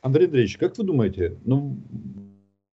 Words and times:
Андрей 0.00 0.26
Андреевич, 0.26 0.58
как 0.58 0.76
вы 0.78 0.84
думаете, 0.84 1.36
ну, 1.44 1.76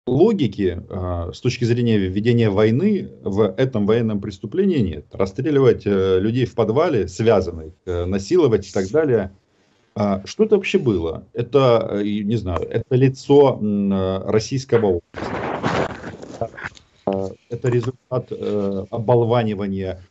логики 0.05 0.81
э, 0.89 1.31
с 1.33 1.39
точки 1.39 1.63
зрения 1.63 1.97
ведения 1.97 2.49
войны 2.49 3.09
в 3.23 3.53
этом 3.57 3.85
военном 3.85 4.19
преступлении 4.19 4.79
нет. 4.79 5.05
Расстреливать 5.11 5.83
э, 5.85 6.19
людей 6.19 6.45
в 6.45 6.55
подвале, 6.55 7.07
связанных, 7.07 7.73
э, 7.85 8.05
насиловать 8.05 8.67
и 8.67 8.71
так 8.71 8.89
далее. 8.89 9.31
Э, 9.95 10.21
что 10.25 10.43
это 10.43 10.55
вообще 10.55 10.77
было? 10.77 11.25
Это, 11.33 11.87
э, 11.91 12.03
не 12.03 12.35
знаю, 12.35 12.67
это 12.69 12.95
лицо 12.95 13.59
э, 13.61 14.21
российского 14.25 14.99
общества. 14.99 15.29
Это 17.49 17.69
результат 17.69 18.27
э, 18.31 18.85
оболванивания 18.89 20.01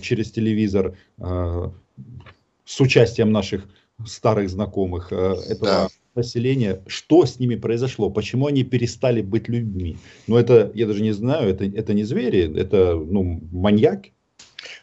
через 0.00 0.30
телевизор 0.30 0.94
с 1.18 2.80
участием 2.80 3.32
наших 3.32 3.64
старых 4.06 4.48
знакомых 4.48 5.12
этого 5.12 5.88
населения, 6.16 6.82
что 6.86 7.24
с 7.26 7.38
ними 7.38 7.56
произошло, 7.56 8.10
почему 8.10 8.46
они 8.46 8.64
перестали 8.64 9.22
быть 9.22 9.48
людьми. 9.48 9.96
Ну, 10.26 10.36
это, 10.36 10.70
я 10.74 10.86
даже 10.86 11.02
не 11.02 11.12
знаю, 11.12 11.48
это, 11.50 11.64
это 11.64 11.94
не 11.94 12.04
звери, 12.04 12.58
это, 12.58 12.94
ну, 12.94 13.40
маньяки. 13.52 14.12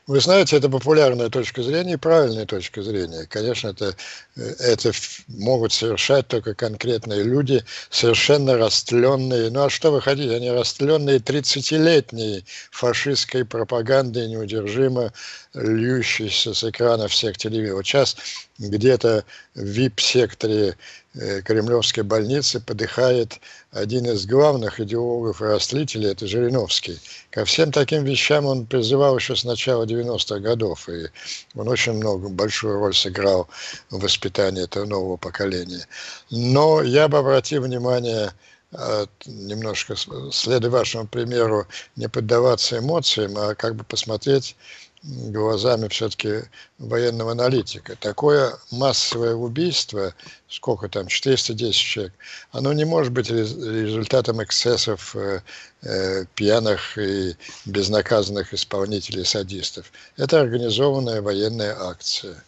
Вы 0.06 0.20
знаете, 0.20 0.58
это 0.58 0.68
популярная 0.68 1.30
точка 1.30 1.64
зрения 1.64 1.94
и 1.94 1.98
правильная 1.98 2.46
точка 2.46 2.84
зрения. 2.84 3.26
Конечно, 3.30 3.70
это, 3.70 3.96
это 4.36 4.92
могут 5.30 5.72
совершать 5.72 6.28
только 6.28 6.54
конкретные 6.54 7.24
люди, 7.24 7.64
совершенно 7.90 8.58
растленные. 8.58 9.50
Ну 9.50 9.64
а 9.64 9.70
что 9.70 9.92
вы 9.92 10.02
хотите? 10.02 10.36
Они 10.36 10.52
растленные 10.52 11.20
30-летней 11.20 12.44
фашистской 12.72 13.46
пропагандой, 13.46 14.28
неудержимо 14.28 15.14
льющейся 15.54 16.54
с 16.54 16.66
экранов 16.66 17.14
всех 17.14 17.38
телевизоров. 17.38 17.78
Вот 17.78 17.86
сейчас 17.86 18.18
где-то 18.58 19.24
в 19.56 19.62
вип-секторе 19.62 20.76
Э, 21.16 21.42
Кремлевской 21.42 22.04
больницы 22.04 22.60
подыхает 22.60 23.40
один 23.72 24.08
из 24.08 24.26
главных 24.26 24.80
идеологов 24.80 25.42
и 25.42 25.46
растлителей, 25.46 26.10
это 26.10 26.26
Жириновский. 26.26 27.00
Ко 27.30 27.46
всем 27.46 27.72
таким 27.72 28.04
вещам 28.04 28.46
он 28.46 28.66
призывал 28.66 29.16
еще 29.18 29.36
с 29.36 29.44
начала 29.44 29.86
90-х 29.94 30.40
годов, 30.40 30.90
и 30.90 31.10
он 31.56 31.68
очень 31.68 31.94
много, 31.94 32.30
большую 32.30 32.80
роль 32.80 32.94
сыграл 32.94 33.48
в 33.90 34.00
воспитании 34.00 34.64
этого 34.64 34.86
нового 34.86 35.18
поколения. 35.18 35.88
Но 36.30 36.82
я 36.82 37.08
бы 37.08 37.18
обратил 37.18 37.64
внимание, 37.64 38.32
э, 38.72 39.06
немножко 39.26 39.96
следуя 40.32 40.72
вашему 40.72 41.08
примеру, 41.08 41.68
не 41.96 42.10
поддаваться 42.10 42.80
эмоциям, 42.80 43.38
а 43.38 43.56
как 43.56 43.76
бы 43.76 43.84
посмотреть 43.84 44.56
глазами 45.04 45.90
все-таки 45.90 46.44
военного 46.78 47.32
аналитика. 47.32 47.96
Такое 47.98 48.54
массовое 48.72 49.36
убийство, 49.36 50.14
сколько 50.48 50.88
там, 50.88 51.08
410 51.08 51.76
человек, 51.76 52.14
оно 52.52 52.72
не 52.74 52.86
может 52.86 53.12
быть 53.12 53.30
результатом 53.30 54.42
эксцессов 54.42 55.16
э, 55.16 55.42
э, 55.82 56.26
пьяных 56.36 56.98
и 56.98 57.36
безнаказанных 57.66 58.54
исполнителей 58.54 59.26
садистов. 59.26 59.92
Это 60.16 60.40
организованная 60.40 61.22
военная 61.22 61.76
акция. 61.78 62.42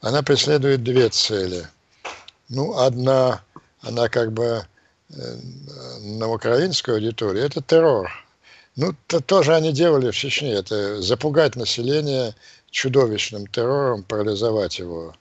Она 0.00 0.22
преследует 0.22 0.82
две 0.82 1.08
цели. 1.08 1.68
Ну, 2.48 2.78
одна, 2.78 3.42
она 3.80 4.08
как 4.08 4.32
бы 4.32 4.64
э, 5.10 5.36
на 6.00 6.28
украинскую 6.28 6.96
аудиторию, 6.96 7.44
это 7.44 7.62
террор 7.62 8.10
ну, 8.76 8.94
то, 9.06 9.20
тоже 9.20 9.54
они 9.54 9.72
делали 9.72 10.10
в 10.10 10.16
Чечне. 10.16 10.52
Это 10.52 11.02
запугать 11.02 11.56
население 11.56 12.34
чудовищным 12.70 13.46
террором, 13.46 14.04
парализовать 14.04 14.78
его. 14.78 15.14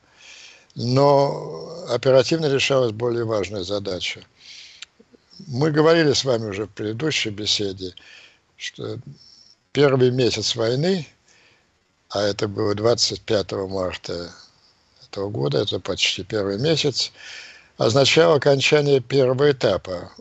Но 0.75 1.85
оперативно 1.89 2.45
решалась 2.45 2.91
более 2.91 3.25
важная 3.25 3.63
задача. 3.63 4.21
Мы 5.47 5.71
говорили 5.71 6.13
с 6.13 6.23
вами 6.23 6.49
уже 6.49 6.65
в 6.65 6.69
предыдущей 6.69 7.31
беседе, 7.31 7.95
что 8.57 8.99
первый 9.71 10.11
месяц 10.11 10.55
войны, 10.55 11.07
а 12.09 12.21
это 12.21 12.47
было 12.47 12.75
25 12.75 13.51
марта 13.69 14.31
этого 15.07 15.29
года, 15.29 15.59
это 15.59 15.79
почти 15.79 16.23
первый 16.23 16.59
месяц, 16.59 17.11
означало 17.79 18.35
окончание 18.35 18.99
первого 18.99 19.51
этапа, 19.51 20.11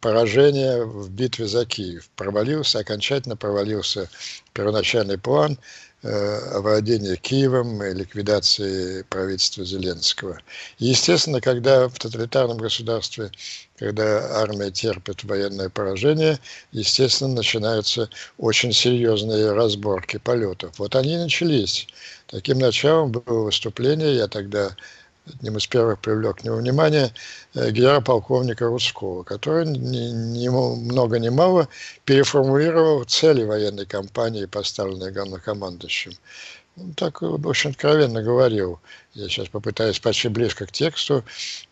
поражение 0.00 0.84
в 0.84 1.10
битве 1.10 1.48
за 1.48 1.66
Киев. 1.66 2.08
Провалился, 2.14 2.78
окончательно 2.78 3.36
провалился 3.36 4.08
первоначальный 4.52 5.18
план 5.18 5.58
э, 6.02 6.38
овладения 6.54 7.16
Киевом 7.16 7.82
и 7.82 7.92
ликвидации 7.92 9.02
правительства 9.02 9.64
Зеленского. 9.64 10.38
Естественно, 10.78 11.40
когда 11.40 11.88
в 11.88 11.98
тоталитарном 11.98 12.58
государстве, 12.58 13.32
когда 13.76 14.40
армия 14.40 14.70
терпит 14.70 15.24
военное 15.24 15.70
поражение, 15.70 16.38
естественно, 16.70 17.34
начинаются 17.34 18.08
очень 18.38 18.72
серьезные 18.72 19.50
разборки 19.50 20.18
полетов. 20.18 20.78
Вот 20.78 20.94
они 20.94 21.14
и 21.14 21.18
начались. 21.18 21.88
Таким 22.28 22.58
началом 22.58 23.10
было 23.10 23.40
выступление, 23.46 24.14
я 24.14 24.28
тогда 24.28 24.76
одним 25.34 25.56
из 25.56 25.66
первых 25.66 25.98
привлек 26.00 26.38
к 26.38 26.44
нему 26.44 26.56
внимание 26.56 27.12
э, 27.54 27.70
генерал-полковника 27.70 28.66
Русского, 28.66 29.22
который 29.22 29.66
ни, 29.66 30.10
ни 30.10 30.48
много 30.48 31.18
ни 31.18 31.28
мало 31.28 31.68
переформулировал 32.04 33.04
цели 33.04 33.44
военной 33.44 33.86
кампании, 33.86 34.46
поставленные 34.46 35.12
главнокомандующим. 35.12 36.12
Он 36.76 36.94
так 36.94 37.22
очень 37.22 37.70
откровенно 37.70 38.22
говорил, 38.22 38.80
я 39.18 39.28
сейчас 39.28 39.48
попытаюсь 39.48 40.00
близко 40.30 40.66
к 40.66 40.72
тексту, 40.72 41.24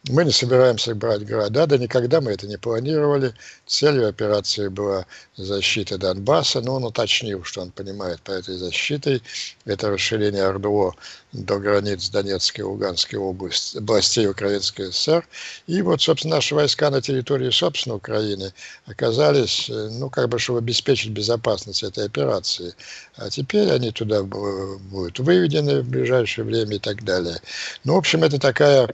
мы 0.08 0.24
не 0.24 0.32
собираемся 0.32 0.94
брать 0.94 1.24
города, 1.24 1.66
да 1.66 1.78
никогда 1.78 2.20
мы 2.20 2.32
это 2.32 2.46
не 2.46 2.58
планировали. 2.58 3.34
Целью 3.66 4.08
операции 4.08 4.68
была 4.68 5.06
защита 5.36 5.96
Донбасса, 5.96 6.60
но 6.60 6.74
он 6.74 6.84
уточнил, 6.84 7.44
что 7.44 7.62
он 7.62 7.70
понимает 7.70 8.20
по 8.22 8.32
этой 8.32 8.56
защитой. 8.56 9.22
Это 9.64 9.90
расширение 9.90 10.50
РДО 10.50 10.94
до 11.32 11.58
границ 11.58 12.08
Донецкой 12.08 12.62
и 12.62 12.66
Луганской 12.66 13.18
области, 13.18 13.78
областей 13.78 14.26
Украинской 14.26 14.90
ССР. 14.92 15.26
И 15.66 15.82
вот, 15.82 16.02
собственно, 16.02 16.36
наши 16.36 16.54
войска 16.54 16.90
на 16.90 17.02
территории, 17.02 17.50
собственно, 17.50 17.96
Украины 17.96 18.52
оказались, 18.86 19.68
э, 19.68 19.90
ну, 19.92 20.08
как 20.08 20.28
бы, 20.28 20.38
чтобы 20.38 20.60
обеспечить 20.60 21.10
безопасность 21.10 21.82
этой 21.82 22.06
операции. 22.06 22.74
А 23.16 23.28
теперь 23.28 23.70
они 23.70 23.90
туда 23.90 24.22
будут 24.22 25.18
выведены 25.18 25.82
в 25.82 25.88
ближайшее 25.88 26.44
время 26.44 26.76
и 26.76 26.78
так 26.78 27.04
далее. 27.04 27.35
Ну, 27.84 27.94
в 27.94 27.98
общем, 27.98 28.24
это 28.24 28.38
такая 28.38 28.88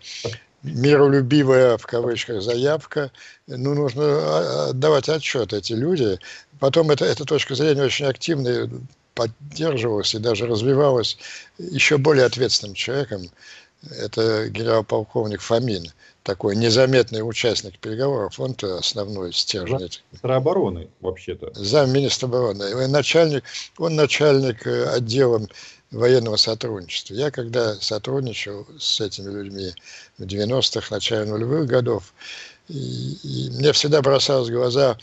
миролюбивая, 0.63 1.77
в 1.77 1.87
кавычках, 1.87 2.43
заявка. 2.43 3.11
Ну, 3.47 3.75
нужно 3.75 4.05
а, 4.05 4.69
отдавать 4.71 5.09
отчет 5.09 5.53
эти 5.53 5.73
люди. 5.73 6.19
Потом 6.61 6.91
это, 6.91 7.05
эта 7.05 7.25
точка 7.25 7.55
зрения 7.55 7.83
очень 7.83 8.07
активно 8.07 8.71
поддерживалась 9.15 10.15
и 10.15 10.19
даже 10.19 10.47
развивалась 10.47 11.19
еще 11.59 11.99
более 11.99 12.25
ответственным 12.25 12.75
человеком. 12.75 13.23
Это 13.91 14.49
генерал-полковник 14.49 15.41
Фомин, 15.41 15.87
такой 16.23 16.55
незаметный 16.55 17.29
участник 17.29 17.79
переговоров. 17.81 18.39
Он-то 18.39 18.79
основной 18.79 19.33
стержень. 19.33 19.91
Министр 20.13 20.31
обороны, 20.31 20.89
вообще-то. 21.01 21.51
Замминистра 21.55 22.29
обороны. 22.29 22.87
Начальник, 22.87 23.43
он 23.79 23.97
начальник 23.97 24.65
э, 24.67 24.85
отделом 24.85 25.49
военного 25.93 26.37
сотрудничества. 26.37 27.15
Я 27.15 27.31
когда 27.31 27.75
сотрудничал 27.77 28.67
с 28.79 29.01
этими 29.01 29.31
людьми 29.31 29.73
в 30.19 30.23
90-х, 30.23 30.87
начале 30.91 31.31
нулевых 31.31 31.67
годов, 31.67 32.13
и, 32.69 33.19
и 33.23 33.51
мне 33.51 33.73
всегда 33.73 34.03
бросалось 34.03 34.49
в 34.49 34.53
глаза 34.53 34.97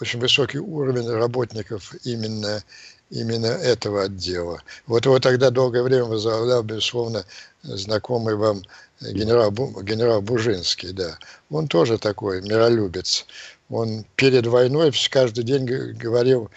очень 0.00 0.18
высокий 0.20 0.58
уровень 0.58 1.08
работников 1.08 1.94
именно, 2.04 2.64
именно 3.10 3.46
этого 3.46 4.04
отдела. 4.04 4.62
Вот 4.86 5.04
его 5.04 5.18
тогда 5.18 5.50
долгое 5.50 5.82
время 5.82 6.04
возглавлял, 6.04 6.62
безусловно, 6.62 7.24
знакомый 7.62 8.36
вам 8.36 8.62
генерал, 9.00 9.50
генерал 9.82 10.22
Бужинский, 10.22 10.92
да. 10.92 11.18
Он 11.50 11.68
тоже 11.68 11.98
такой 11.98 12.42
миролюбец. 12.42 13.26
Он 13.68 14.04
перед 14.16 14.46
войной 14.46 14.92
каждый 15.10 15.44
день 15.44 15.66
говорил, 15.66 16.50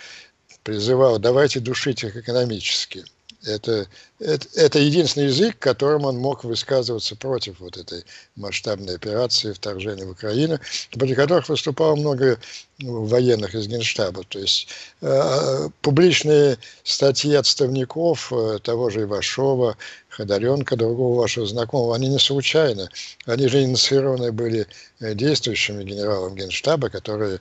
призывал, 0.63 1.19
давайте 1.19 1.59
душить 1.59 2.03
их 2.03 2.15
экономически. 2.15 3.03
Это, 3.43 3.87
это, 4.19 4.47
это 4.55 4.79
единственный 4.79 5.27
язык, 5.27 5.57
которым 5.57 6.05
он 6.05 6.17
мог 6.17 6.43
высказываться 6.43 7.15
против 7.15 7.59
вот 7.59 7.75
этой 7.75 8.03
масштабной 8.35 8.95
операции 8.95 9.51
вторжения 9.51 10.05
в 10.05 10.11
Украину, 10.11 10.59
против 10.91 11.15
которых 11.15 11.49
выступало 11.49 11.95
много 11.95 12.39
ну, 12.77 13.05
военных 13.05 13.55
из 13.55 13.67
Генштаба. 13.67 14.23
То 14.27 14.37
есть 14.37 14.67
э, 15.01 15.69
публичные 15.81 16.59
статьи 16.83 17.33
отставников 17.33 18.31
э, 18.31 18.59
того 18.61 18.91
же 18.91 19.03
Ивашова, 19.03 19.75
Ходоренко, 20.09 20.75
другого 20.75 21.21
вашего 21.21 21.47
знакомого, 21.47 21.95
они 21.95 22.09
не 22.09 22.19
случайны. 22.19 22.89
Они 23.25 23.47
же 23.47 23.63
инициированы 23.63 24.31
были 24.31 24.67
э, 24.99 25.15
действующими 25.15 25.83
генералом 25.83 26.35
Генштаба, 26.35 26.89
которые 26.89 27.39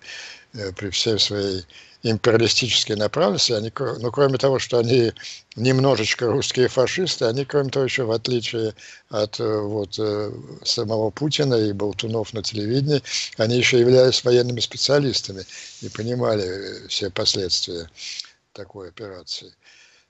при 0.76 0.90
всей 0.90 1.18
своей 1.18 1.64
империалистической 2.02 2.96
направленности, 2.96 3.52
они, 3.52 3.70
ну, 3.76 4.10
кроме 4.10 4.38
того, 4.38 4.58
что 4.58 4.78
они 4.78 5.12
немножечко 5.56 6.26
русские 6.26 6.68
фашисты, 6.68 7.26
они, 7.26 7.44
кроме 7.44 7.70
того, 7.70 7.84
еще 7.84 8.04
в 8.04 8.10
отличие 8.10 8.74
от 9.10 9.38
э, 9.38 9.60
вот, 9.60 9.98
э, 9.98 10.32
самого 10.64 11.10
Путина 11.10 11.54
и 11.54 11.72
болтунов 11.72 12.32
на 12.32 12.42
телевидении, 12.42 13.02
они 13.36 13.58
еще 13.58 13.78
являлись 13.78 14.24
военными 14.24 14.60
специалистами 14.60 15.44
и 15.82 15.88
понимали 15.90 16.84
э, 16.84 16.88
все 16.88 17.10
последствия 17.10 17.90
такой 18.52 18.88
операции. 18.88 19.52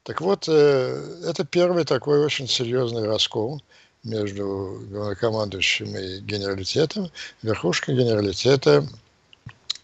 Так 0.04 0.22
вот, 0.22 0.48
это 0.48 1.44
первый 1.44 1.84
такой 1.84 2.24
очень 2.24 2.48
серьезный 2.48 3.06
раскол 3.06 3.62
между 4.02 4.82
главнокомандующим 4.90 5.94
и 5.94 6.20
генералитетом. 6.20 7.12
Верхушка 7.42 7.92
генералитета 7.92 8.88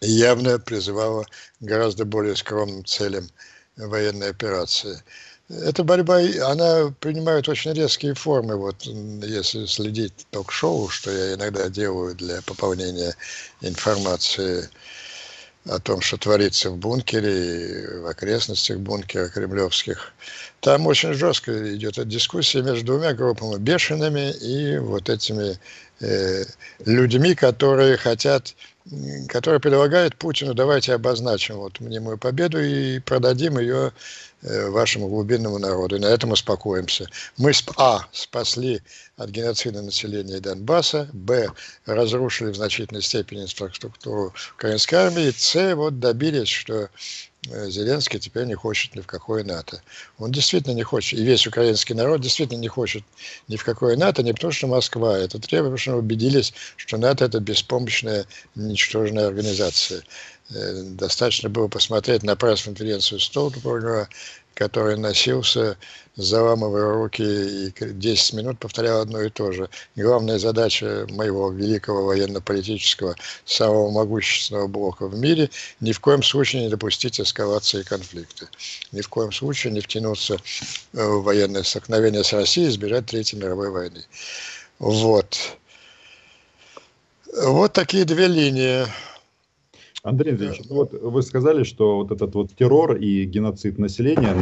явно 0.01 0.59
призывала 0.59 1.25
гораздо 1.59 2.05
более 2.05 2.35
скромным 2.35 2.85
целям 2.85 3.29
военной 3.75 4.29
операции. 4.29 5.01
Эта 5.49 5.83
борьба, 5.83 6.19
она 6.43 6.93
принимает 6.99 7.47
очень 7.47 7.71
резкие 7.71 8.13
формы. 8.13 8.57
Вот 8.57 8.83
если 8.83 9.65
следить 9.65 10.27
ток-шоу, 10.31 10.89
что 10.89 11.09
я 11.09 11.35
иногда 11.35 11.69
делаю 11.69 12.15
для 12.15 12.41
пополнения 12.41 13.15
информации 13.61 14.69
о 15.69 15.79
том, 15.79 16.01
что 16.01 16.17
творится 16.17 16.69
в 16.69 16.77
бункере 16.77 17.31
и 17.31 17.97
в 17.99 18.07
окрестностях 18.07 18.79
бункера 18.79 19.29
кремлевских, 19.29 20.13
там 20.59 20.85
очень 20.85 21.13
жестко 21.13 21.75
идет 21.75 22.05
дискуссия 22.07 22.61
между 22.61 22.85
двумя 22.85 23.13
группами, 23.13 23.57
бешеными 23.57 24.31
и 24.31 24.77
вот 24.79 25.09
этими 25.09 25.57
э, 26.01 26.43
людьми, 26.85 27.35
которые 27.35 27.95
хотят 27.97 28.53
который 29.27 29.59
предлагает 29.59 30.15
Путину, 30.17 30.53
давайте 30.53 30.93
обозначим 30.93 31.57
вот 31.57 31.79
мнимую 31.79 32.17
победу 32.17 32.61
и 32.61 32.99
продадим 32.99 33.59
ее 33.59 33.91
э, 34.41 34.69
вашему 34.69 35.07
глубинному 35.07 35.57
народу. 35.57 35.97
И 35.97 35.99
на 35.99 36.05
этом 36.05 36.31
успокоимся. 36.31 37.09
Мы, 37.37 37.51
а, 37.77 38.05
спасли 38.11 38.81
от 39.17 39.29
геноцида 39.29 39.81
населения 39.81 40.39
Донбасса, 40.39 41.09
б, 41.11 41.49
разрушили 41.85 42.51
в 42.51 42.55
значительной 42.55 43.01
степени 43.01 43.43
инфраструктуру 43.43 44.33
украинской 44.55 44.95
армии, 44.95 45.33
с, 45.35 45.75
вот 45.75 45.99
добились, 45.99 46.49
что 46.49 46.89
Зеленский 47.67 48.19
теперь 48.19 48.45
не 48.45 48.55
хочет 48.55 48.95
ни 48.95 49.01
в 49.01 49.07
какое 49.07 49.43
НАТО. 49.43 49.81
Он 50.17 50.31
действительно 50.31 50.73
не 50.73 50.83
хочет, 50.83 51.19
и 51.19 51.23
весь 51.23 51.47
украинский 51.47 51.95
народ 51.95 52.21
действительно 52.21 52.59
не 52.59 52.67
хочет 52.67 53.03
ни 53.47 53.55
в 53.55 53.63
какое 53.63 53.95
НАТО, 53.95 54.23
не 54.23 54.33
потому 54.33 54.51
что 54.51 54.67
Москва 54.67 55.17
это 55.17 55.39
требует, 55.39 55.71
потому 55.71 55.77
что 55.77 55.95
убедились, 55.95 56.53
что 56.75 56.97
НАТО 56.97 57.25
это 57.25 57.39
беспомощная, 57.39 58.25
ничтожная 58.55 59.27
организация. 59.27 60.03
Э, 60.49 60.83
достаточно 60.83 61.49
было 61.49 61.67
посмотреть 61.67 62.23
на 62.23 62.35
пресс-конференцию 62.35 63.19
Столтенберга, 63.19 64.09
который 64.57 64.97
носился, 64.97 65.77
заламывая 66.15 66.91
руки 66.93 67.21
и 67.21 67.71
10 67.79 68.33
минут 68.33 68.59
повторял 68.59 69.01
одно 69.01 69.21
и 69.21 69.29
то 69.29 69.51
же. 69.51 69.69
Главная 69.95 70.39
задача 70.39 71.05
моего 71.11 71.51
великого 71.51 72.05
военно-политического, 72.05 73.15
самого 73.45 73.91
могущественного 73.91 74.67
блока 74.67 75.07
в 75.07 75.15
мире– 75.15 75.49
ни 75.79 75.91
в 75.91 75.99
коем 75.99 76.23
случае 76.23 76.63
не 76.63 76.69
допустить 76.69 77.19
эскалации 77.19 77.83
конфликта. 77.83 78.47
Ни 78.91 79.01
в 79.01 79.09
коем 79.09 79.31
случае 79.31 79.73
не 79.73 79.81
втянуться 79.81 80.37
э, 80.93 81.05
в 81.05 81.21
военное 81.21 81.63
столкновение 81.63 82.23
с 82.23 82.33
Россией 82.33 82.67
и 82.67 82.71
избежать 82.71 83.05
Третьей 83.05 83.37
мировой 83.37 83.69
войны. 83.69 84.03
Вот. 84.79 85.37
Вот 87.35 87.73
такие 87.73 88.05
две 88.05 88.27
линии. 88.27 88.87
Андрей 90.03 90.31
Андреевич, 90.31 90.61
ну 90.69 90.75
вот 90.75 90.93
вы 90.93 91.21
сказали, 91.21 91.63
что 91.63 91.97
вот 91.97 92.11
этот 92.11 92.33
вот 92.35 92.55
террор 92.55 92.95
и 92.95 93.25
геноцид 93.25 93.77
населения 93.77 94.35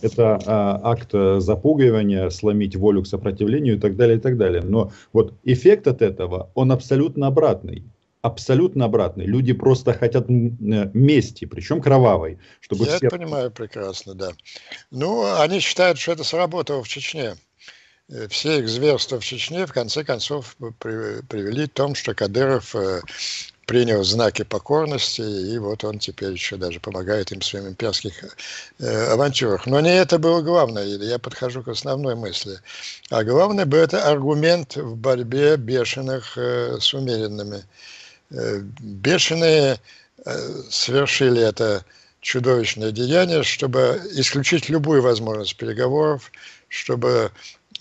это 0.00 0.38
а, 0.46 0.80
акт 0.84 1.10
запугивания, 1.42 2.30
сломить 2.30 2.76
волю 2.76 3.02
к 3.02 3.06
сопротивлению 3.06 3.76
и 3.76 3.80
так 3.80 3.96
далее, 3.96 4.18
и 4.18 4.20
так 4.20 4.36
далее. 4.36 4.62
Но 4.62 4.92
вот 5.12 5.34
эффект 5.44 5.88
от 5.88 6.02
этого, 6.02 6.50
он 6.54 6.70
абсолютно 6.70 7.26
обратный. 7.26 7.84
Абсолютно 8.20 8.84
обратный. 8.84 9.26
Люди 9.26 9.52
просто 9.52 9.92
хотят 9.92 10.26
мести, 10.28 11.44
причем 11.44 11.80
кровавой. 11.80 12.38
Чтобы 12.60 12.84
Я 12.84 12.96
все... 12.96 13.08
понимаю 13.08 13.50
прекрасно, 13.52 14.14
да. 14.14 14.30
Ну, 14.90 15.40
они 15.40 15.60
считают, 15.60 15.98
что 15.98 16.12
это 16.12 16.24
сработало 16.24 16.82
в 16.82 16.88
Чечне. 16.88 17.36
Э, 18.08 18.26
все 18.28 18.58
их 18.58 18.68
зверства 18.68 19.20
в 19.20 19.24
Чечне 19.24 19.66
в 19.66 19.72
конце 19.72 20.02
концов 20.02 20.56
привели 20.78 21.68
к 21.68 21.72
тому, 21.74 21.94
что 21.94 22.12
Кадыров 22.12 22.74
э, 22.74 23.02
принял 23.68 24.02
знаки 24.02 24.44
покорности, 24.44 25.20
и 25.20 25.58
вот 25.58 25.84
он 25.84 25.98
теперь 25.98 26.32
еще 26.32 26.56
даже 26.56 26.80
помогает 26.80 27.32
им 27.32 27.40
в 27.40 27.44
своих 27.44 27.66
имперских 27.66 28.24
э, 28.78 29.12
авантюрах. 29.12 29.66
Но 29.66 29.78
не 29.80 29.94
это 29.94 30.18
было 30.18 30.40
главное, 30.40 30.86
я 30.86 31.18
подхожу 31.18 31.62
к 31.62 31.68
основной 31.68 32.14
мысли. 32.14 32.58
А 33.10 33.22
главное 33.24 33.66
бы 33.66 33.76
это 33.76 34.10
аргумент 34.10 34.76
в 34.76 34.96
борьбе 34.96 35.58
бешеных 35.58 36.38
э, 36.38 36.78
с 36.80 36.94
умеренными. 36.94 37.62
Э, 38.30 38.60
бешеные 38.80 39.78
э, 40.24 40.62
совершили 40.70 41.42
это 41.42 41.84
чудовищное 42.22 42.90
деяние, 42.90 43.42
чтобы 43.42 44.00
исключить 44.12 44.70
любую 44.70 45.02
возможность 45.02 45.56
переговоров, 45.56 46.32
чтобы 46.68 47.30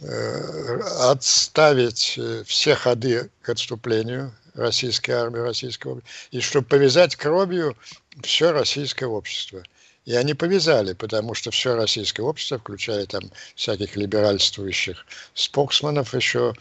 э, 0.01 0.79
отставить 1.11 2.15
э, 2.17 2.43
все 2.45 2.75
ходы 2.75 3.29
к 3.41 3.47
отступлению 3.47 4.33
российской 4.57 5.11
армии, 5.11 5.39
российского, 5.39 6.01
и 6.31 6.41
чтобы 6.41 6.67
повязать 6.67 7.15
кровью 7.15 7.77
все 8.23 8.51
российское 8.51 9.05
общество. 9.05 9.63
И 10.05 10.15
они 10.15 10.33
повязали, 10.33 10.93
потому 10.93 11.33
что 11.33 11.51
все 11.51 11.75
российское 11.75 12.23
общество, 12.23 12.57
включая 12.59 13.05
там 13.05 13.23
всяких 13.55 13.95
либеральствующих 13.95 15.05
споксманов 15.33 16.13
еще, 16.13 16.53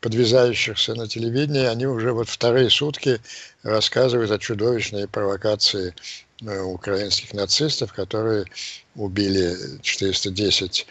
подвязающихся 0.00 0.94
на 0.94 1.08
телевидении, 1.08 1.64
они 1.64 1.86
уже 1.86 2.12
вот 2.12 2.28
вторые 2.28 2.70
сутки 2.70 3.20
рассказывают 3.62 4.30
о 4.30 4.38
чудовищной 4.38 5.08
провокации 5.08 5.94
украинских 6.42 7.34
нацистов, 7.34 7.92
которые 7.92 8.46
убили 8.94 9.56
410 9.82 10.86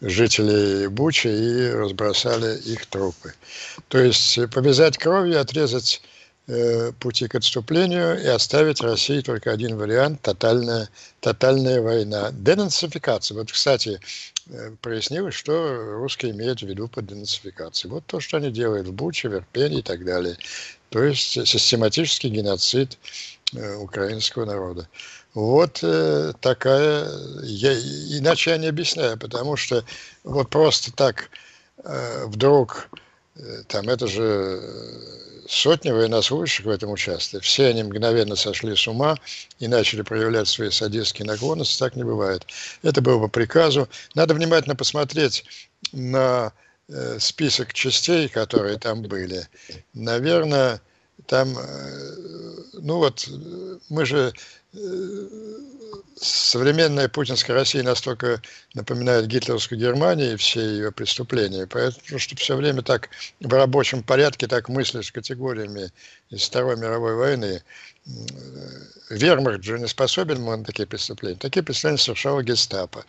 жителей 0.00 0.86
Бучи 0.88 1.28
и 1.28 1.70
разбросали 1.70 2.58
их 2.60 2.86
трупы. 2.86 3.34
То 3.88 3.98
есть 3.98 4.38
повязать 4.50 4.98
кровью, 4.98 5.40
отрезать 5.40 6.02
э, 6.46 6.92
пути 7.00 7.26
к 7.26 7.34
отступлению 7.34 8.20
и 8.22 8.26
оставить 8.26 8.80
России 8.80 9.20
только 9.20 9.50
один 9.52 9.76
вариант– 9.76 10.20
тотальная, 10.22 10.88
тотальная 11.20 11.80
война. 11.80 12.30
Денацификация. 12.32 13.36
Вот, 13.36 13.50
кстати, 13.50 14.00
э, 14.46 14.70
прояснилось, 14.80 15.34
что 15.34 15.96
русские 15.98 16.32
имеют 16.32 16.60
в 16.60 16.66
виду 16.66 16.86
под 16.88 17.06
денацификацией. 17.06 17.92
Вот 17.92 18.06
то, 18.06 18.20
что 18.20 18.36
они 18.36 18.50
делают 18.50 18.86
в 18.86 18.92
Буче, 18.92 19.28
в 19.28 19.34
Ирпене 19.34 19.80
и 19.80 19.82
так 19.82 20.04
далее. 20.04 20.36
То 20.90 21.02
есть 21.02 21.46
систематический 21.46 22.28
геноцид 22.28 22.92
э, 22.92 22.96
украинского 23.52 24.44
народа. 24.44 24.88
Вот 25.34 25.80
э, 25.82 26.32
такая, 26.40 27.08
я, 27.42 27.72
иначе 27.72 28.50
я 28.50 28.58
не 28.58 28.66
объясняю, 28.66 29.18
потому 29.18 29.56
что 29.56 29.84
вот 30.24 30.50
просто 30.50 30.92
так 30.92 31.30
э, 31.84 32.24
вдруг, 32.26 32.88
э, 33.36 33.62
там 33.66 33.88
это 33.88 34.06
же 34.06 34.22
э, 34.22 35.22
сотни 35.48 35.90
военнослужащих 35.90 36.66
в 36.66 36.68
этом 36.68 36.90
участвовали, 36.90 37.42
все 37.42 37.66
они 37.68 37.82
мгновенно 37.82 38.36
сошли 38.36 38.76
с 38.76 38.86
ума 38.86 39.16
и 39.58 39.68
начали 39.68 40.02
проявлять 40.02 40.48
свои 40.48 40.70
садистские 40.70 41.26
наклонности, 41.26 41.78
так 41.78 41.96
не 41.96 42.04
бывает. 42.04 42.46
Это 42.82 43.00
было 43.00 43.18
по 43.18 43.28
приказу. 43.28 43.88
Надо 44.14 44.34
внимательно 44.34 44.76
посмотреть 44.76 45.44
на 45.92 46.52
э, 46.88 47.18
список 47.18 47.72
частей, 47.72 48.28
которые 48.28 48.78
там 48.78 49.02
были. 49.02 49.48
Наверное, 49.94 50.80
там, 51.26 51.56
э, 51.58 52.22
ну 52.74 52.98
вот, 52.98 53.28
мы 53.88 54.06
же 54.06 54.32
современная 56.16 57.08
путинская 57.08 57.54
Россия 57.54 57.82
настолько 57.82 58.40
напоминает 58.74 59.26
гитлеровскую 59.26 59.78
Германию 59.78 60.32
и 60.32 60.36
все 60.36 60.60
ее 60.60 60.92
преступления, 60.92 61.66
поэтому 61.66 62.18
что 62.18 62.36
все 62.36 62.56
время 62.56 62.82
так 62.82 63.10
в 63.40 63.52
рабочем 63.52 64.02
порядке 64.02 64.46
так 64.46 64.68
мыслишь 64.68 65.12
категориями 65.12 65.90
из 66.30 66.44
Второй 66.44 66.76
мировой 66.76 67.16
войны. 67.16 67.62
Вермахт 69.10 69.62
же 69.62 69.78
не 69.78 69.88
способен 69.88 70.44
на 70.44 70.64
такие 70.64 70.86
преступления. 70.86 71.38
Такие 71.38 71.62
преступления 71.62 71.98
совершала 71.98 72.42
гестапо. 72.42 73.04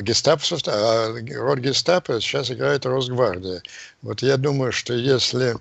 Гестапо, 0.00 0.42
а 0.66 1.14
род 1.36 1.58
гестапо 1.58 2.20
сейчас 2.20 2.50
играет 2.50 2.86
Росгвардия. 2.86 3.62
Вот 4.02 4.22
я 4.22 4.36
думаю, 4.36 4.72
что 4.72 4.94
если 4.94 5.54
э, 5.54 5.56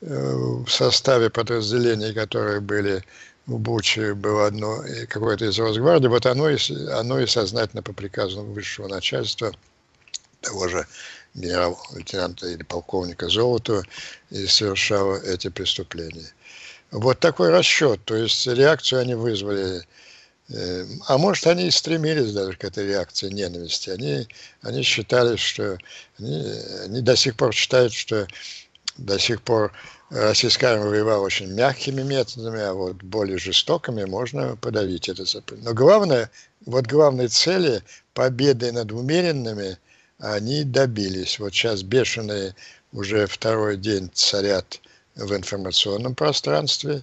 в 0.00 0.68
составе 0.68 1.30
подразделений, 1.30 2.14
которые 2.14 2.60
были 2.60 3.04
в 3.46 3.58
Буче 3.58 4.14
было 4.14 4.46
одно, 4.46 4.82
какое-то 5.08 5.46
из 5.46 5.58
Росгвардии, 5.58 6.06
вот 6.06 6.24
оно 6.26 6.48
и, 6.48 6.56
оно 6.92 7.20
и 7.20 7.26
сознательно 7.26 7.82
по 7.82 7.92
приказу 7.92 8.42
высшего 8.42 8.88
начальства 8.88 9.52
того 10.40 10.68
же 10.68 10.86
генерал-лейтенанта 11.34 12.48
или 12.48 12.62
полковника 12.62 13.28
Золотого 13.28 13.84
и 14.30 14.46
совершало 14.46 15.16
эти 15.22 15.48
преступления. 15.48 16.32
Вот 16.90 17.20
такой 17.20 17.50
расчет. 17.50 18.00
То 18.04 18.16
есть 18.16 18.46
реакцию 18.46 19.00
они 19.00 19.14
вызвали. 19.14 19.82
Э, 20.48 20.84
а 21.06 21.18
может, 21.18 21.46
они 21.46 21.68
и 21.68 21.70
стремились 21.70 22.32
даже 22.32 22.56
к 22.56 22.64
этой 22.64 22.86
реакции 22.86 23.30
ненависти. 23.30 23.90
Они, 23.90 24.26
они 24.62 24.82
считали, 24.82 25.36
что... 25.36 25.78
Они, 26.18 26.52
они 26.84 27.00
до 27.00 27.16
сих 27.16 27.36
пор 27.36 27.54
считают, 27.54 27.92
что 27.92 28.26
до 28.96 29.18
сих 29.18 29.42
пор 29.42 29.72
российская 30.10 30.68
армия 30.68 30.88
воевала 30.88 31.24
очень 31.24 31.52
мягкими 31.52 32.02
методами, 32.02 32.60
а 32.60 32.74
вот 32.74 32.96
более 32.96 33.38
жестокими 33.38 34.04
можно 34.04 34.56
подавить 34.56 35.08
это. 35.08 35.24
Но 35.62 35.74
главное, 35.74 36.30
вот 36.66 36.86
главной 36.86 37.28
цели 37.28 37.82
победы 38.14 38.72
над 38.72 38.92
умеренными 38.92 39.78
они 40.18 40.64
добились. 40.64 41.38
Вот 41.38 41.54
сейчас 41.54 41.82
бешеные 41.82 42.54
уже 42.92 43.26
второй 43.26 43.76
день 43.76 44.10
царят 44.12 44.80
в 45.14 45.34
информационном 45.34 46.14
пространстве, 46.14 47.02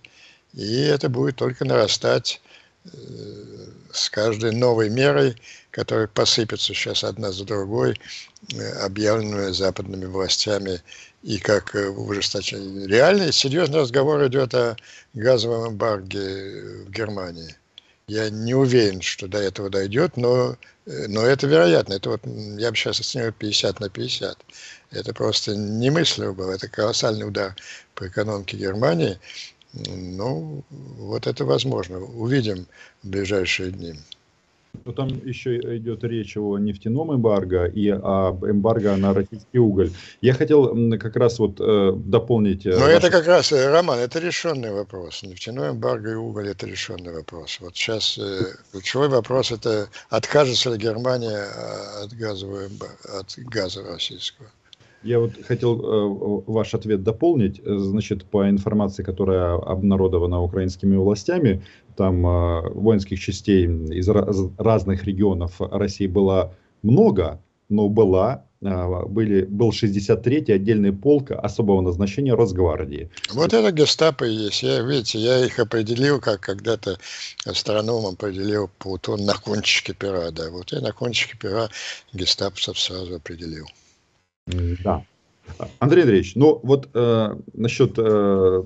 и 0.54 0.82
это 0.82 1.10
будет 1.10 1.36
только 1.38 1.66
нарастать 1.66 2.42
э, 2.86 2.90
с 3.98 4.10
каждой 4.10 4.54
новой 4.54 4.90
мерой, 4.90 5.36
которая 5.72 6.08
посыпется 6.08 6.74
сейчас 6.74 7.04
одна 7.04 7.32
за 7.32 7.46
другой, 7.46 8.00
э, 8.54 8.70
объявленную 8.84 9.54
западными 9.54 10.06
властями 10.06 10.82
и 11.24 11.38
как 11.40 11.76
э, 11.76 11.88
ужесточение. 11.90 12.88
Реальный, 12.88 13.34
серьезный 13.34 13.80
разговор 13.80 14.26
идет 14.28 14.54
о 14.54 14.76
газовом 15.14 15.72
эмбарге 15.72 16.86
в 16.86 16.92
Германии. 16.92 17.56
Я 18.08 18.30
не 18.30 18.54
уверен, 18.54 19.02
что 19.02 19.28
до 19.28 19.40
этого 19.40 19.70
дойдет, 19.70 20.16
но, 20.16 20.56
но 20.86 21.26
это 21.26 21.46
вероятно. 21.46 21.96
Это 21.96 22.12
вот, 22.12 22.22
я 22.26 22.72
бы 22.72 22.78
сейчас 22.78 23.02
оценил 23.02 23.34
50 23.34 23.82
на 23.82 23.90
50. 23.90 24.38
Это 24.92 25.14
просто 25.14 25.58
немыслимо 25.58 26.32
было. 26.32 26.54
Это 26.54 26.70
колоссальный 26.70 27.28
удар 27.28 27.54
по 27.96 28.08
экономике 28.08 28.56
Германии. 28.56 29.20
Ну, 29.96 30.64
вот 30.98 31.28
это 31.28 31.46
возможно. 31.46 32.00
Увидим 32.00 32.66
в 33.04 33.10
ближайшие 33.10 33.72
дни. 33.72 33.94
Но 34.86 34.92
там 34.92 35.08
еще 35.26 35.58
идет 35.78 36.04
речь 36.04 36.38
о 36.38 36.58
нефтяном 36.58 37.14
эмбарго 37.14 37.66
и 37.66 37.90
об 37.90 38.46
эмбарго 38.46 38.96
на 38.96 39.14
российский 39.14 39.60
уголь. 39.60 39.92
Я 40.22 40.34
хотел 40.34 40.98
как 41.00 41.16
раз 41.16 41.40
вот 41.40 41.60
э, 41.60 41.94
дополнить... 41.96 42.66
Э, 42.66 42.72
Но 42.72 42.82
ваш... 42.82 42.94
это 42.94 43.10
как 43.10 43.28
раз, 43.28 43.52
э, 43.52 43.70
Роман, 43.70 44.00
это 44.00 44.20
решенный 44.20 44.72
вопрос. 44.72 45.24
Нефтяной 45.24 45.72
эмбарго 45.72 46.12
и 46.12 46.16
уголь– 46.16 46.50
это 46.50 46.68
решенный 46.68 47.14
вопрос. 47.14 47.58
Вот 47.60 47.76
сейчас 47.76 48.18
э, 48.18 48.46
ключевой 48.72 49.10
вопрос– 49.10 49.52
это 49.52 49.90
откажется 50.10 50.72
ли 50.72 50.78
Германия 50.78 51.48
от, 52.04 52.14
газового, 52.14 52.70
от 53.20 53.34
газа 53.38 53.84
российского. 53.84 54.48
Я 55.04 55.20
вот 55.20 55.32
хотел 55.46 55.80
э, 55.80 56.44
ваш 56.48 56.74
ответ 56.74 57.04
дополнить. 57.04 57.62
Значит, 57.64 58.26
по 58.26 58.50
информации, 58.50 59.04
которая 59.04 59.56
обнародована 59.56 60.42
украинскими 60.42 60.96
властями, 60.96 61.64
там 61.96 62.26
э, 62.26 62.70
воинских 62.72 63.20
частей 63.20 63.66
из 63.66 64.10
раз, 64.10 64.38
разных 64.58 65.06
регионов 65.06 65.60
России 65.60 66.08
было 66.08 66.54
много, 66.82 67.40
но 67.70 67.90
была 67.90 68.46
э, 68.62 69.06
были, 69.06 69.46
был 69.46 69.70
63-й 69.70 70.54
отдельный 70.54 70.92
полк 70.92 71.30
особого 71.30 71.82
назначения 71.82 72.34
Росгвардии. 72.34 73.12
Вот 73.34 73.54
это 73.54 73.72
гестапо 73.72 74.24
и 74.24 74.34
есть. 74.34 74.64
Я, 74.64 74.82
видите, 74.82 75.20
я 75.20 75.46
их 75.46 75.60
определил, 75.60 76.20
как 76.20 76.42
когда-то 76.42 76.98
астрономом 77.46 78.14
определил 78.14 78.70
Плутон 78.80 79.26
на 79.26 79.36
кончике 79.36 79.94
пера. 79.94 80.32
Да. 80.32 80.50
Вот 80.50 80.72
я 80.72 80.82
на 80.82 80.92
кончике 80.92 81.38
пера 81.38 81.70
гестаповцев 82.14 82.80
сразу 82.80 83.16
определил. 83.16 83.68
Да. 84.84 85.04
Андрей 85.80 86.04
Андреевич, 86.04 86.36
ну 86.36 86.60
вот 86.64 86.90
э, 86.94 87.36
насчет 87.54 87.94
э, 87.98 88.64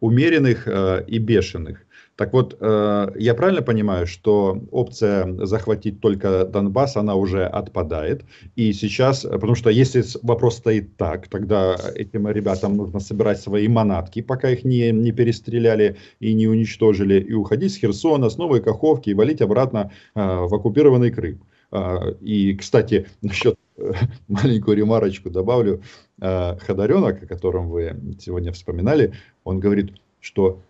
умеренных 0.00 0.66
э, 0.66 1.04
и 1.06 1.18
бешеных. 1.18 1.86
Так 2.20 2.34
вот, 2.34 2.54
э, 2.60 3.12
я 3.16 3.34
правильно 3.34 3.62
понимаю, 3.62 4.06
что 4.06 4.62
опция 4.70 5.46
захватить 5.46 6.00
только 6.00 6.44
Донбасс, 6.44 6.96
она 6.96 7.14
уже 7.14 7.46
отпадает. 7.46 8.24
И 8.56 8.74
сейчас, 8.74 9.22
потому 9.22 9.54
что 9.54 9.70
если 9.70 10.04
вопрос 10.22 10.58
стоит 10.58 10.98
так, 10.98 11.28
тогда 11.28 11.76
этим 11.94 12.28
ребятам 12.28 12.76
нужно 12.76 13.00
собирать 13.00 13.40
свои 13.40 13.68
манатки, 13.68 14.20
пока 14.20 14.50
их 14.50 14.64
не, 14.64 14.90
не 14.90 15.12
перестреляли 15.12 15.96
и 16.18 16.34
не 16.34 16.46
уничтожили, 16.46 17.18
и 17.20 17.32
уходить 17.32 17.72
с 17.72 17.78
Херсона, 17.78 18.28
с 18.28 18.36
Новой 18.36 18.60
Каховки 18.60 19.08
и 19.08 19.14
валить 19.14 19.40
обратно 19.40 19.90
э, 20.14 20.20
в 20.20 20.54
оккупированный 20.54 21.10
Крым. 21.10 21.40
Э, 21.72 22.12
и, 22.20 22.54
кстати, 22.54 23.06
насчет 23.22 23.56
маленькую 24.28 24.76
ремарочку 24.76 25.30
добавлю. 25.30 25.82
Э, 26.20 26.56
Ходоренок, 26.58 27.22
о 27.22 27.26
котором 27.26 27.68
вы 27.68 27.96
сегодня 28.20 28.52
вспоминали, 28.52 29.14
он 29.44 29.60
говорит, 29.60 29.92
что 30.20 30.60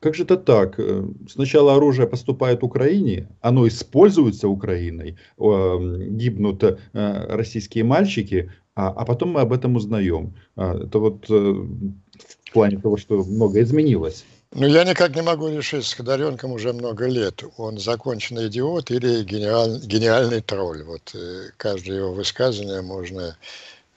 как 0.00 0.14
же 0.14 0.24
это 0.24 0.36
так? 0.36 0.78
Э, 0.78 1.08
сначала 1.28 1.76
оружие 1.76 2.06
поступает 2.06 2.62
Украине, 2.62 3.28
оно 3.40 3.66
используется 3.66 4.48
Украиной, 4.48 5.16
гибнут 5.38 6.62
э, 6.62 6.76
российские 6.92 7.84
мальчики, 7.84 8.50
а, 8.74 8.88
а 8.88 9.04
потом 9.04 9.30
мы 9.30 9.40
об 9.40 9.52
этом 9.52 9.76
узнаем. 9.76 10.34
А, 10.56 10.76
это 10.76 10.98
вот 10.98 11.28
в 11.28 12.52
плане 12.52 12.78
того, 12.78 12.96
что 12.96 13.24
много 13.24 13.62
изменилось. 13.62 14.24
Ну, 14.52 14.66
я 14.66 14.82
никак 14.82 15.14
не 15.14 15.22
могу 15.22 15.48
решить, 15.48 15.86
с 15.86 15.94
Ходоренком 15.94 16.50
уже 16.50 16.72
много 16.72 17.06
лет. 17.06 17.44
Он 17.56 17.78
законченный 17.78 18.48
идиот 18.48 18.90
или 18.90 19.22
гениаль, 19.22 19.78
гениальный 19.78 20.40
тролль. 20.40 20.82
Вот 20.82 21.14
э, 21.14 21.50
каждое 21.56 21.98
его 21.98 22.12
высказывание 22.12 22.82
можно, 22.82 23.38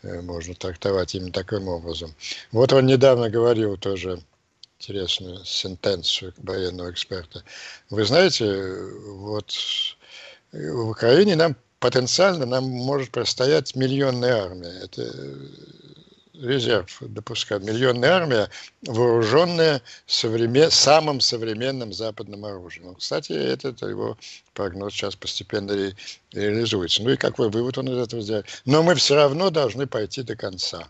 э, 0.03 0.21
можно 0.21 0.53
трактовать 0.53 1.15
именно 1.15 1.31
таким 1.31 1.67
образом. 1.67 2.13
Вот 2.51 2.71
он 2.71 2.85
недавно 2.85 3.31
говорил 3.31 3.77
тоже 3.77 4.21
интересную 4.77 5.43
сентенцию 5.43 6.35
военного 6.37 6.91
эксперта. 6.91 7.43
Вы 7.89 8.05
знаете, 8.05 8.45
вот 9.05 9.51
в 10.51 10.89
Украине 10.89 11.35
нам 11.35 11.55
потенциально 11.79 12.45
нам 12.45 12.65
может 12.65 13.09
простоять 13.09 13.75
миллионная 13.75 14.43
армия. 14.43 14.83
Это 14.83 15.01
резерв 16.33 16.97
допускает. 17.01 17.63
Миллионная 17.63 18.11
армия, 18.11 18.49
вооруженная 18.81 19.81
современ... 20.05 20.71
самым 20.71 21.21
современным 21.21 21.93
западным 21.93 22.45
оружием. 22.45 22.87
Ну, 22.87 22.95
кстати, 22.95 23.31
этот 23.31 23.81
его 23.81 24.17
прогноз 24.53 24.93
сейчас 24.93 25.15
постепенно 25.15 25.73
ре... 25.73 25.95
реализуется. 26.31 27.03
Ну 27.03 27.11
и 27.11 27.17
какой 27.17 27.49
вывод 27.49 27.77
он 27.77 27.89
из 27.89 27.97
этого 27.97 28.21
сделает? 28.21 28.47
Но 28.65 28.83
мы 28.83 28.95
все 28.95 29.15
равно 29.15 29.49
должны 29.49 29.87
пойти 29.87 30.23
до 30.23 30.35
конца. 30.35 30.87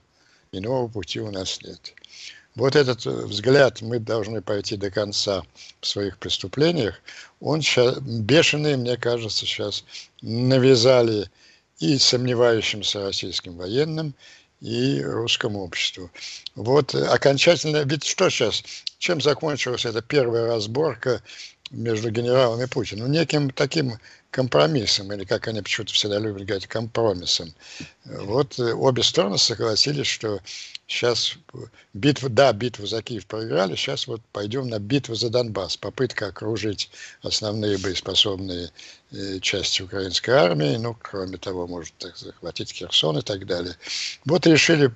Иного 0.52 0.88
пути 0.88 1.20
у 1.20 1.32
нас 1.32 1.62
нет. 1.62 1.94
Вот 2.56 2.76
этот 2.76 3.04
взгляд, 3.06 3.82
мы 3.82 3.98
должны 3.98 4.42
пойти 4.42 4.78
до 4.78 4.92
конца 4.92 5.44
в 5.82 5.88
своих 5.88 6.20
преступлениях, 6.20 7.02
он 7.40 7.64
сейчас, 7.64 7.98
бешеный, 8.00 8.78
мне 8.78 8.96
кажется, 8.96 9.48
сейчас 9.48 9.84
навязали 10.22 11.32
и 11.80 11.98
сомневающимся 11.98 13.02
российским 13.02 13.58
военным, 13.58 14.14
и 14.64 15.04
русскому 15.04 15.62
обществу. 15.62 16.10
Вот 16.56 16.96
окончательно, 16.96 17.84
ведь 17.84 18.06
что 18.06 18.30
сейчас, 18.30 18.64
чем 18.98 19.20
закончилась 19.20 19.86
эта 19.86 20.02
первая 20.02 20.48
разборка 20.48 21.22
между 21.70 22.10
генералом 22.10 22.62
и 22.62 22.68
Путиным? 22.68 23.12
Неким 23.12 23.50
таким 23.50 24.00
компромиссом, 24.34 25.14
или 25.14 25.24
как 25.24 25.48
они 25.48 25.62
почему-то 25.62 25.94
всегда 25.94 26.20
любят 26.20 26.46
говорить, 26.46 26.68
компромиссом. 26.68 27.54
Вот 28.06 28.60
обе 28.60 29.04
стороны 29.04 29.38
согласились, 29.38 30.08
что 30.08 30.40
сейчас 30.88 31.36
битву, 31.94 32.30
да, 32.30 32.52
битву 32.52 32.88
за 32.88 33.02
Киев 33.02 33.26
проиграли, 33.28 33.76
сейчас 33.76 34.08
вот 34.08 34.22
пойдем 34.32 34.68
на 34.68 34.80
битву 34.80 35.16
за 35.16 35.30
Донбасс. 35.30 35.78
Попытка 35.78 36.28
окружить 36.28 36.90
основные 37.22 37.78
боеспособные 37.78 38.72
э, 39.12 39.40
части 39.40 39.84
украинской 39.84 40.32
армии, 40.32 40.76
ну, 40.78 40.98
кроме 41.00 41.38
того, 41.38 41.68
может 41.68 41.94
так, 42.00 42.18
захватить 42.18 42.74
Херсон 42.74 43.20
и 43.20 43.22
так 43.22 43.46
далее. 43.46 43.76
Вот 44.26 44.48
решили, 44.48 44.92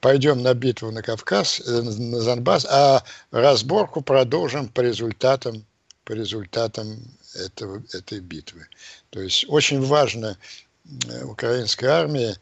пойдем 0.00 0.42
на 0.42 0.54
битву 0.54 0.90
на 0.90 1.02
Кавказ, 1.02 1.60
э, 1.60 1.82
на 1.82 2.24
Донбасс, 2.24 2.64
а 2.64 3.04
разборку 3.30 4.00
продолжим 4.00 4.68
по 4.68 4.80
результатам, 4.80 5.64
по 6.04 6.12
результатам 6.12 6.98
этого, 7.34 7.82
этой 7.92 8.20
битвы. 8.20 8.66
То 9.10 9.20
есть 9.20 9.44
очень 9.48 9.80
важно 9.80 10.36
э, 10.84 11.24
украинской 11.24 11.86
армии 11.86 12.36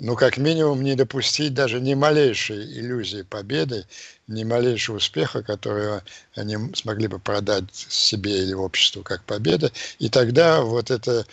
ну, 0.00 0.16
как 0.16 0.38
минимум, 0.38 0.82
не 0.82 0.94
допустить 0.94 1.52
даже 1.54 1.78
ни 1.78 1.94
малейшей 1.94 2.64
иллюзии 2.64 3.22
победы, 3.22 3.84
ни 4.28 4.44
малейшего 4.44 4.96
успеха, 4.96 5.42
который 5.42 6.00
они 6.34 6.56
смогли 6.74 7.06
бы 7.06 7.18
продать 7.18 7.64
себе 7.72 8.42
или 8.42 8.54
обществу 8.54 9.02
как 9.02 9.22
победа. 9.24 9.70
И 9.98 10.08
тогда 10.08 10.62
вот 10.62 10.90
эта 10.90 11.26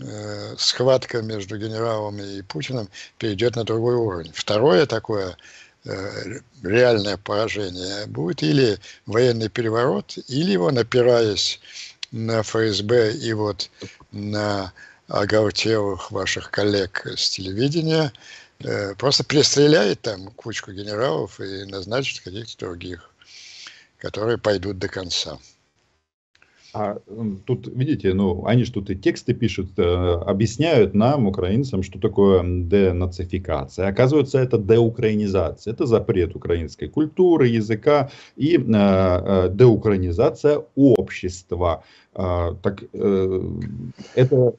э, 0.00 0.54
схватка 0.56 1.20
между 1.20 1.58
генералом 1.58 2.18
и 2.18 2.40
Путиным 2.42 2.88
перейдет 3.18 3.56
на 3.56 3.64
другой 3.64 3.96
уровень. 3.96 4.32
Второе 4.34 4.86
такое 4.86 5.36
э, 5.84 6.38
реальное 6.62 7.18
поражение 7.18 8.06
будет 8.06 8.42
или 8.42 8.78
военный 9.04 9.50
переворот, 9.50 10.16
или 10.28 10.52
его, 10.52 10.70
напираясь 10.70 11.60
на 12.14 12.42
ФСБ 12.42 13.12
и 13.14 13.32
вот 13.32 13.70
на 14.12 14.72
оголтелых 15.08 16.12
ваших 16.12 16.50
коллег 16.52 17.06
с 17.06 17.30
телевидения, 17.30 18.12
э, 18.60 18.94
просто 18.94 19.24
перестреляет 19.24 20.00
там 20.02 20.28
кучку 20.30 20.70
генералов 20.70 21.40
и 21.40 21.64
назначит 21.64 22.22
каких-то 22.22 22.66
других. 22.66 23.10
которые 23.98 24.36
пойдут 24.36 24.78
до 24.78 24.86
конца. 24.88 25.38
А 26.74 26.98
тут, 27.46 27.68
видите, 27.68 28.12
ну, 28.14 28.44
они 28.46 28.64
и 28.90 28.96
тексты 28.96 29.32
пишут, 29.32 29.78
э, 29.78 29.82
объясняют 30.26 30.92
нам, 30.92 31.28
украинцам, 31.28 31.84
что 31.84 32.00
такое 32.00 32.42
денацификация. 32.42 33.86
Оказывается, 33.86 34.40
это 34.40 34.58
деукраинизация, 34.58 35.72
это 35.72 35.86
запрет 35.86 36.34
украинской 36.34 36.88
культуры, 36.88 37.46
языка 37.46 38.10
и 38.34 38.56
э, 38.56 38.60
э, 38.66 39.50
деукраинизация 39.52 40.64
общества. 40.74 41.84
Э, 42.16 42.56
так 42.60 42.82
э, 42.92 43.50
это 44.16 44.54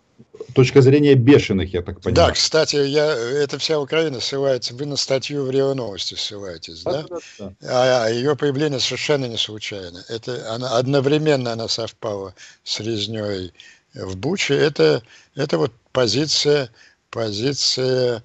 точка 0.54 0.82
зрения 0.82 1.15
бешеных, 1.15 1.74
я 1.74 1.82
так 1.82 2.01
понимаю. 2.01 2.27
Да, 2.27 2.32
кстати, 2.34 2.75
я, 2.75 3.06
это 3.06 3.58
вся 3.58 3.80
Украина 3.80 4.20
ссылается, 4.20 4.74
вы 4.74 4.86
на 4.86 4.96
статью 4.96 5.46
в 5.46 5.51
РИО 5.51 5.74
Новости 5.74 6.15
ссылаетесь, 6.15 6.84
да? 6.84 7.04
да, 7.04 7.08
да, 7.10 7.20
да. 7.39 7.54
А, 7.70 8.06
а 8.06 8.10
ее 8.10 8.36
появление 8.36 8.80
совершенно 8.80 9.25
не 9.25 9.38
случайно. 9.38 10.04
Это 10.10 10.54
она, 10.54 10.77
одновременно 10.77 11.51
она 11.51 11.68
совпала 11.68 12.34
с 12.63 12.80
резней 12.80 13.54
в 13.94 14.15
Буче. 14.18 14.56
Это, 14.56 15.04
это 15.36 15.58
вот 15.58 15.72
позиция, 15.92 16.70
позиция 17.10 18.24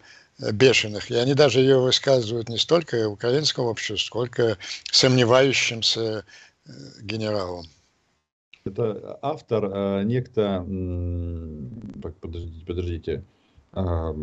бешеных. 0.53 1.11
И 1.11 1.15
они 1.15 1.35
даже 1.35 1.61
ее 1.61 1.79
высказывают 1.79 2.49
не 2.49 2.59
столько 2.59 3.09
украинскому 3.09 3.69
обществу, 3.69 3.99
сколько 3.99 4.57
сомневающимся 4.91 6.25
э, 6.67 6.71
генералам. 7.03 7.67
Это 8.65 9.19
автор, 9.23 9.71
э, 9.73 10.03
некто, 10.05 10.65
подождите, 12.21 12.67
подождите, 12.67 13.25
э, 13.73 14.15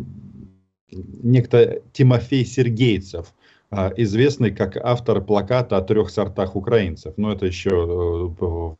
некто 0.90 1.82
Тимофей 1.92 2.44
Сергейцев, 2.44 3.34
э, 3.72 3.90
известный 3.96 4.52
как 4.52 4.76
автор 4.76 5.20
плаката 5.22 5.76
о 5.76 5.82
трех 5.82 6.10
сортах 6.10 6.54
украинцев. 6.54 7.14
Но 7.16 7.32
это 7.32 7.46
еще 7.46 8.28
в 8.30 8.78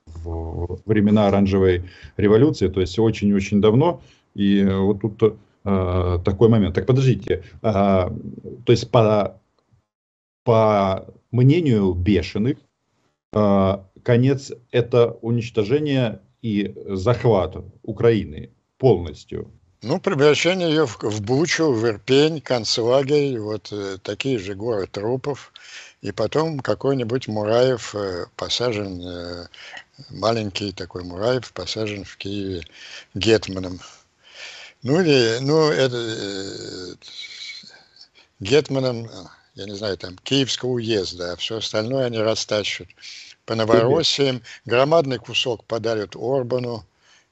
времена 0.87 1.27
оранжевой 1.27 1.91
революции, 2.17 2.69
то 2.69 2.81
есть 2.81 2.99
очень-очень 2.99 3.61
давно. 3.61 4.01
И 4.35 4.65
вот 4.65 5.01
тут 5.01 5.39
такой 5.65 6.49
момент. 6.49 6.75
Так 6.75 6.87
подождите, 6.87 7.43
то 7.61 8.13
есть 8.69 8.91
по, 8.91 9.39
по 10.45 11.07
мнению 11.31 11.93
бешеных, 11.93 12.57
конец– 14.09 14.51
это 14.71 15.19
уничтожение 15.21 16.23
и 16.41 16.75
захват 16.87 17.57
Украины 17.83 18.49
полностью. 18.79 19.51
Ну, 19.83 20.01
превращение 20.01 20.71
ее 20.71 20.87
в, 20.87 20.99
в 21.03 21.21
Бучу, 21.21 21.71
в 21.73 21.87
Ирпень, 21.87 22.41
концлагерь, 22.41 23.39
вот 23.39 23.69
э, 23.71 23.99
такие 24.03 24.39
же 24.39 24.55
горы 24.55 24.87
трупов. 24.87 25.53
И 26.01 26.11
потом 26.11 26.61
какой-нибудь 26.61 27.29
Мураев 27.29 27.95
э, 27.95 28.25
посажен, 28.35 29.03
э, 29.03 29.47
маленький 30.09 30.73
такой 30.73 31.05
Мураев 31.05 31.53
посажен 31.53 32.05
в 32.05 32.17
Киеве 32.17 32.63
Гетманом. 33.15 33.79
Ну, 34.83 35.03
или, 35.03 35.37
ну, 35.43 35.71
это 35.71 35.97
э, 35.99 36.95
Гетманом, 38.41 39.07
я 39.55 39.67
не 39.67 39.77
знаю, 39.77 39.99
там, 39.99 40.17
Киевского 40.17 40.71
уезда, 40.71 41.33
а 41.33 41.37
все 41.37 41.59
остальное 41.59 42.07
они 42.07 42.17
растащат 42.17 42.89
по 43.49 43.55
Новороссиям. 43.55 44.43
Громадный 44.67 45.19
кусок 45.19 45.65
подарят 45.65 46.15
Орбану, 46.15 46.85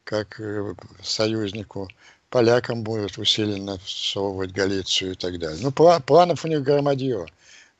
как 0.05 0.41
э, 0.41 0.75
союзнику. 1.03 1.89
Полякам 2.31 2.83
будут 2.83 3.19
усиленно 3.19 3.79
всовывать 3.85 4.53
Галицию 4.53 5.13
и 5.13 5.15
так 5.15 5.39
далее. 5.39 5.59
Ну, 5.61 5.71
планов 5.71 6.45
у 6.45 6.49
них 6.49 6.63
громадье. 6.63 7.27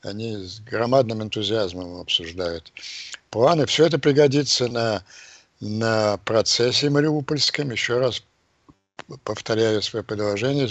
Они 0.03 0.35
с 0.37 0.59
громадным 0.59 1.23
энтузиазмом 1.23 1.99
обсуждают 1.99 2.71
планы. 3.31 3.65
Все 3.65 3.87
это 3.87 3.97
пригодится 3.97 4.67
на, 4.67 5.03
на 5.59 6.17
процессе 6.17 6.91
Мариупольском. 6.91 7.71
Еще 7.71 7.97
раз 7.97 8.21
повторяю 9.23 9.81
свое 9.81 10.03
предложение, 10.03 10.67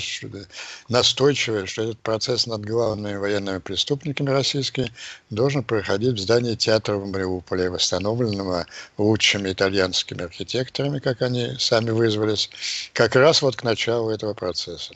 настойчивое, 0.88 1.66
что 1.66 1.82
этот 1.82 1.98
процесс 2.00 2.46
над 2.46 2.64
главными 2.64 3.16
военными 3.16 3.58
преступниками 3.58 4.30
российскими 4.30 4.90
должен 5.30 5.62
проходить 5.62 6.14
в 6.14 6.18
здании 6.18 6.54
театра 6.54 6.96
в 6.96 7.10
Мариуполе, 7.10 7.70
восстановленного 7.70 8.66
лучшими 8.98 9.52
итальянскими 9.52 10.24
архитекторами, 10.24 10.98
как 10.98 11.22
они 11.22 11.54
сами 11.58 11.90
вызвались, 11.90 12.50
как 12.92 13.16
раз 13.16 13.42
вот 13.42 13.56
к 13.56 13.64
началу 13.64 14.10
этого 14.10 14.34
процесса. 14.34 14.94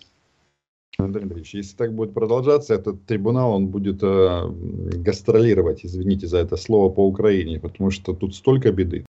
Андрей 0.98 1.22
Андреевич, 1.22 1.54
если 1.54 1.76
так 1.76 1.94
будет 1.94 2.12
продолжаться, 2.12 2.74
этот 2.74 3.04
трибунал, 3.06 3.52
он 3.52 3.68
будет 3.68 4.02
э, 4.02 4.48
гастролировать, 4.50 5.84
извините 5.84 6.26
за 6.26 6.38
это 6.38 6.56
слово, 6.56 6.92
по 6.92 7.06
Украине, 7.06 7.58
потому 7.58 7.90
что 7.90 8.12
тут 8.12 8.34
столько 8.34 8.70
беды. 8.70 9.06